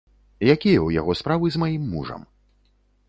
[0.45, 2.21] Якія ў яго справы з маім мужам?